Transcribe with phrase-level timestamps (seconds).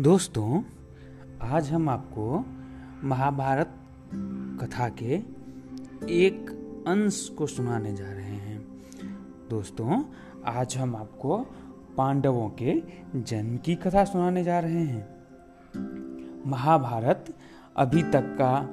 [0.00, 0.62] दोस्तों,
[1.42, 2.44] आज हम आपको
[3.04, 3.72] महाभारत
[4.60, 5.14] कथा के
[6.26, 6.50] एक
[6.88, 8.58] अंश को सुनाने जा रहे हैं।
[9.50, 10.02] दोस्तों,
[10.46, 11.38] आज हम आपको
[11.96, 12.82] पांडवों के
[13.16, 15.08] जन्म की कथा सुनाने जा रहे हैं।
[16.46, 17.34] महाभारत
[17.76, 18.68] अभी तक का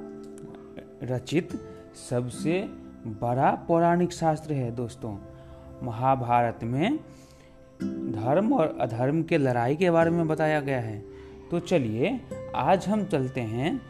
[1.02, 1.48] रचित
[2.10, 2.60] सबसे
[3.06, 5.16] बड़ा पौराणिक शास्त्र है दोस्तों।
[5.82, 6.98] महाभारत में
[8.12, 11.15] धर्म और अधर्म के लड़ाई के बारे में बताया गया है।
[11.50, 12.20] तो चलिए,
[12.54, 13.80] आज हम चलते हैं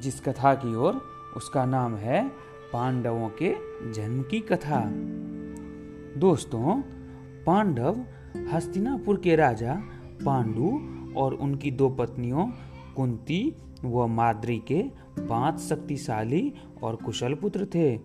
[0.00, 0.94] जिस कथा की ओर।
[1.36, 2.28] उसका नाम है
[2.72, 3.54] पांडवों के
[3.92, 4.82] जन्म की कथा।
[6.20, 6.82] दोस्तों,
[7.46, 8.04] पांडव
[8.52, 9.74] हस्तिनापुर के राजा
[10.26, 10.70] पांडु
[11.20, 12.46] और उनकी दो पत्नियों
[12.96, 14.82] कुंती व माद्री के
[15.18, 17.96] पाँच शक्तिशाली और कुशल पुत्र थे।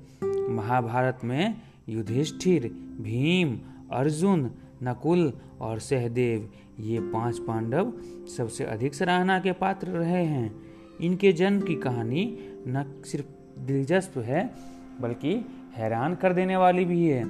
[0.49, 2.67] महाभारत में युधिष्ठिर,
[3.01, 3.59] भीम,
[3.91, 4.51] अर्जुन,
[4.83, 7.93] नकुल और सहदेव ये पाँच पांडव
[8.37, 10.55] सबसे अधिक सराहना के पात्र रहे हैं।
[11.01, 12.37] इनके जन्म की कहानी
[12.67, 13.25] न सिर्फ़
[13.59, 14.53] दिलचस्प है,
[15.01, 17.21] बल्कि हैरान कर देने वाली भी है।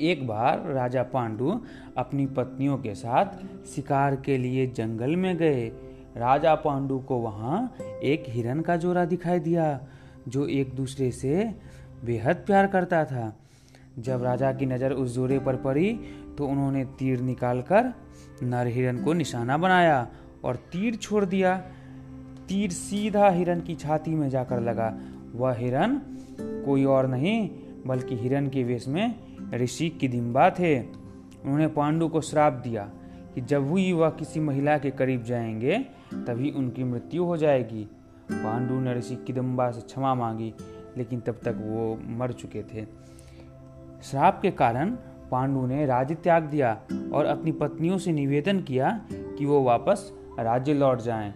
[0.00, 1.60] एक बार राजा पांडु
[1.96, 3.24] अपनी पत्नियों के साथ
[3.66, 5.72] शिकार के लिए जंगल में गए।
[6.16, 9.80] राजा पांडु को वहाँ एक हिरन का जोड़ा दिखाई दिया,
[10.28, 11.54] जो एक दूसरे से
[12.04, 13.41] बेहद प्यार करता था।
[13.98, 15.92] जब राजा की नज़र उस जोड़े पर पड़ी
[16.38, 17.92] तो उन्होंने तीर निकालकर
[18.42, 20.08] नर हिरन को निशाना बनाया
[20.44, 21.56] और तीर छोड़ दिया।
[22.48, 25.00] तीर सीधा हिरन की छाती में जाकर लगा।
[25.34, 26.00] वह हिरन
[26.66, 27.50] कोई और नहीं,
[27.86, 29.14] बल्कि हिरन के वेश में
[29.54, 32.90] ऋषि किदिम्बा थे। उन्होंने पांडु को श्राप दिया
[33.34, 35.78] कि जब भी वह किसी महिला के करीब जाएँगे,
[36.14, 37.88] तभी उनकी मृत्यु हो जाएगी।
[38.32, 40.54] पांडु ने ऋषि किदम्बा से क्षमा मांगी,
[40.96, 42.86] लेकिन तब तक वो मर चुके थे।
[44.02, 44.90] श्राप के कारण
[45.30, 46.80] पांडु ने राज्य त्याग दिया
[47.12, 51.34] और अपनी पत्नियों से निवेदन किया कि वो वापस राज्य लौट जाएँ,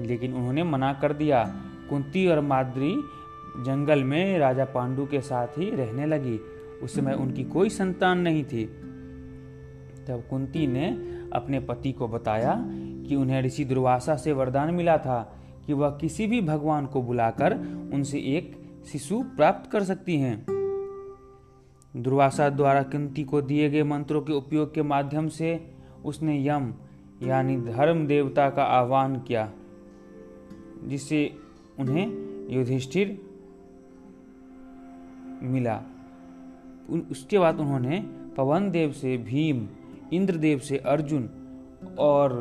[0.00, 1.44] लेकिन उन्होंने मना कर दिया।
[1.90, 2.94] कुंती और माद्री
[3.64, 6.40] जंगल में राजा पांडु के साथ ही रहने लगी।
[6.82, 8.64] उस समय उनकी कोई संतान नहीं थी।
[10.08, 10.88] तब कुंती ने
[11.32, 12.64] अपने पति को बताया
[13.08, 17.54] कि उन्हें ऋषि दुर्वासा से वरदान मिला था कि वह किसी भी भगवान को बुलाकर
[17.94, 18.56] उनसे एक
[18.92, 20.57] शिशु प्राप्त कर सकती हैं।
[21.98, 25.48] दुर्वासा द्वारा कुंती को दिए गए मंत्रों के उपयोग के माध्यम से
[26.04, 26.72] उसने यम,
[27.22, 29.50] यानी धर्म देवता का आह्वान किया,
[30.84, 31.20] जिससे
[31.78, 32.06] उन्हें
[32.50, 33.18] युधिष्ठिर
[35.42, 35.80] मिला।
[37.10, 37.98] उसके बाद उन्होंने
[38.36, 39.66] पवन देव से भीम
[40.12, 41.28] इंद्रदेव से अर्जुन
[41.98, 42.32] और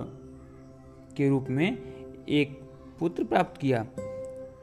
[1.18, 1.78] के रूप में
[2.29, 2.59] एक
[3.00, 3.85] पुत्र प्राप्त किया।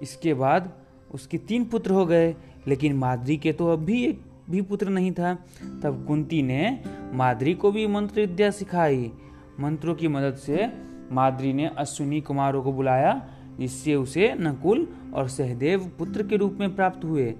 [0.02, 0.72] इसके बाद
[1.14, 2.34] उसके तीन पुत्र हो गए,
[2.66, 5.34] लेकिन माद्री के तो अब भी एक भी पुत्र नहीं था,
[5.82, 6.80] तब कुंती ने
[7.12, 9.12] माद्री को भी मंत्र विद्या सिखाई।
[9.60, 10.72] मंत्रों की मदद से
[11.12, 13.28] माद्री ने अश्विनी कुमारों को बुलाया,
[13.58, 17.34] जिससे उसे नकुल और सहदेव पुत्र के रूप में प्राप्त हुए।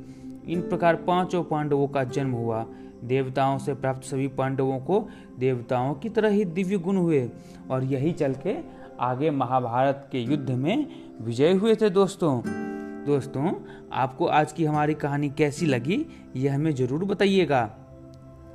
[0.49, 2.67] इन प्रकार पाँचों पांडवों का जन्म हुआ।
[3.05, 7.31] देवताओं से प्राप्त सभी पांडवों को देवताओं की तरह ही दिव्य गुण हुए
[7.71, 8.57] और यही चल के
[9.01, 10.87] आगे महाभारत के युद्ध में
[11.21, 12.64] विजय हुए थे दोस्तों।
[13.07, 13.51] दोस्तों,
[13.93, 16.07] आपको आज की हमारी कहानी कैसी लगी,
[16.37, 17.61] यह हमें ज़रूर बताइएगा।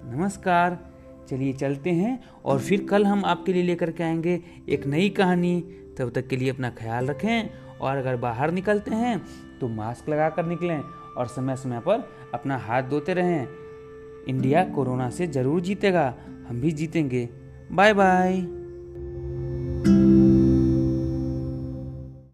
[0.05, 0.77] नमस्कार,
[1.29, 5.59] चलिए चलते हैं और फिर कल हम आपके लिए लेकर के आएँगे एक नई कहानी।
[5.97, 9.21] तब तक के लिए अपना ख्याल रखें और अगर बाहर निकलते हैं
[9.59, 13.47] तो मास्क लगा कर निकलें और समय समय पर अपना हाथ धोते रहें।
[14.27, 16.13] इंडिया कोरोना से ज़रूर जीतेगा,
[16.47, 17.29] हम भी जीतेंगे।
[17.71, 18.41] Bye bye